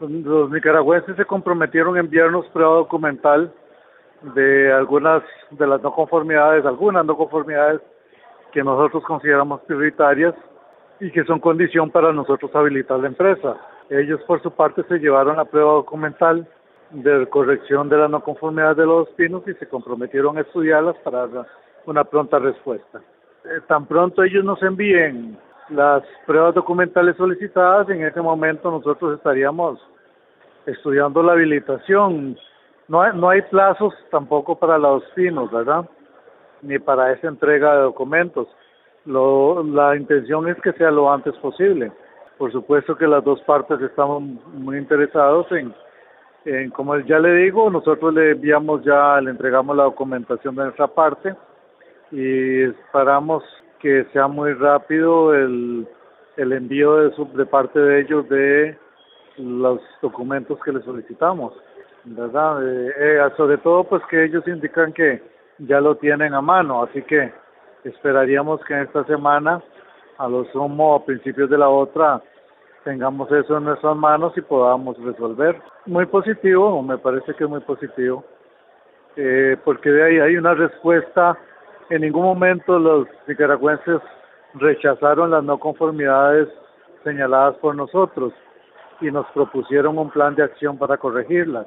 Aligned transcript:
Los 0.00 0.50
nicaragüenses 0.50 1.16
se 1.16 1.24
comprometieron 1.24 1.96
a 1.96 2.00
enviarnos 2.00 2.46
prueba 2.48 2.74
documental 2.76 3.52
de 4.34 4.72
algunas 4.72 5.22
de 5.50 5.66
las 5.66 5.82
no 5.82 5.92
conformidades, 5.92 6.64
algunas 6.64 7.04
no 7.04 7.16
conformidades 7.16 7.80
que 8.52 8.62
nosotros 8.62 9.02
consideramos 9.04 9.60
prioritarias 9.62 10.34
y 11.00 11.10
que 11.10 11.24
son 11.24 11.40
condición 11.40 11.90
para 11.90 12.12
nosotros 12.12 12.54
habilitar 12.54 12.98
la 13.00 13.08
empresa. 13.08 13.56
Ellos 13.90 14.20
por 14.26 14.42
su 14.42 14.50
parte 14.50 14.82
se 14.88 14.98
llevaron 14.98 15.36
la 15.36 15.44
prueba 15.44 15.72
documental 15.72 16.46
de 16.90 17.26
corrección 17.26 17.88
de 17.88 17.98
la 17.98 18.08
no 18.08 18.22
conformidad 18.22 18.76
de 18.76 18.86
los 18.86 19.08
pinos 19.10 19.42
y 19.46 19.54
se 19.54 19.68
comprometieron 19.68 20.38
a 20.38 20.42
estudiarlas 20.42 20.96
para 20.98 21.28
una 21.86 22.04
pronta 22.04 22.38
respuesta. 22.38 23.00
Eh, 23.44 23.60
tan 23.66 23.86
pronto 23.86 24.22
ellos 24.22 24.44
nos 24.44 24.62
envíen 24.62 25.38
las 25.70 26.02
pruebas 26.26 26.54
documentales 26.54 27.16
solicitadas, 27.16 27.88
en 27.90 28.04
ese 28.04 28.20
momento 28.20 28.70
nosotros 28.70 29.16
estaríamos 29.16 29.78
estudiando 30.66 31.22
la 31.22 31.32
habilitación. 31.32 32.38
No 32.88 33.02
hay, 33.02 33.12
no 33.14 33.28
hay 33.28 33.42
plazos 33.42 33.94
tampoco 34.10 34.58
para 34.58 34.78
los 34.78 35.02
pinos, 35.14 35.50
¿verdad? 35.50 35.88
Ni 36.62 36.78
para 36.78 37.12
esa 37.12 37.28
entrega 37.28 37.74
de 37.76 37.82
documentos. 37.82 38.48
Lo, 39.04 39.62
la 39.62 39.96
intención 39.96 40.48
es 40.48 40.56
que 40.62 40.72
sea 40.72 40.90
lo 40.90 41.12
antes 41.12 41.34
posible. 41.36 41.92
Por 42.38 42.52
supuesto 42.52 42.96
que 42.96 43.06
las 43.06 43.24
dos 43.24 43.40
partes 43.42 43.80
estamos 43.80 44.22
muy 44.22 44.78
interesados 44.78 45.50
en, 45.52 45.74
en, 46.44 46.70
como 46.70 46.96
ya 46.98 47.18
le 47.18 47.32
digo, 47.34 47.70
nosotros 47.70 48.14
le 48.14 48.32
enviamos 48.32 48.84
ya, 48.84 49.20
le 49.20 49.30
entregamos 49.30 49.76
la 49.76 49.84
documentación 49.84 50.54
de 50.54 50.64
nuestra 50.64 50.86
parte 50.86 51.34
y 52.10 52.62
esperamos 52.62 53.42
que 53.80 54.04
sea 54.12 54.28
muy 54.28 54.52
rápido 54.54 55.34
el, 55.34 55.86
el 56.36 56.52
envío 56.52 56.96
de, 56.96 57.14
su, 57.14 57.26
de 57.32 57.46
parte 57.46 57.78
de 57.78 58.00
ellos 58.00 58.28
de 58.28 58.78
los 59.36 59.80
documentos 60.02 60.58
que 60.64 60.72
les 60.72 60.84
solicitamos, 60.84 61.52
¿verdad? 62.04 62.62
Eh, 62.66 62.92
eh, 62.98 63.30
sobre 63.36 63.58
todo 63.58 63.84
pues 63.84 64.02
que 64.10 64.24
ellos 64.24 64.46
indican 64.46 64.92
que 64.92 65.22
ya 65.58 65.80
lo 65.80 65.96
tienen 65.96 66.34
a 66.34 66.40
mano, 66.40 66.82
así 66.82 67.02
que 67.02 67.32
esperaríamos 67.84 68.60
que 68.64 68.80
esta 68.82 69.04
semana, 69.04 69.62
a 70.18 70.28
lo 70.28 70.44
sumo 70.46 70.96
a 70.96 71.04
principios 71.04 71.50
de 71.50 71.58
la 71.58 71.68
otra, 71.68 72.20
tengamos 72.84 73.30
eso 73.30 73.58
en 73.58 73.64
nuestras 73.64 73.96
manos 73.96 74.32
y 74.36 74.40
podamos 74.40 74.96
resolver. 75.04 75.60
Muy 75.86 76.06
positivo, 76.06 76.82
me 76.82 76.98
parece 76.98 77.34
que 77.34 77.44
es 77.44 77.50
muy 77.50 77.60
positivo, 77.60 78.24
eh, 79.16 79.56
porque 79.64 79.90
de 79.90 80.04
ahí 80.04 80.18
hay 80.18 80.36
una 80.36 80.54
respuesta 80.54 81.38
en 81.90 82.02
ningún 82.02 82.22
momento 82.22 82.78
los 82.78 83.06
nicaragüenses 83.26 84.00
rechazaron 84.54 85.30
las 85.30 85.44
no 85.44 85.58
conformidades 85.58 86.48
señaladas 87.04 87.56
por 87.56 87.74
nosotros 87.74 88.32
y 89.00 89.10
nos 89.10 89.26
propusieron 89.32 89.98
un 89.98 90.10
plan 90.10 90.34
de 90.34 90.42
acción 90.42 90.76
para 90.76 90.96
corregirlas. 90.96 91.66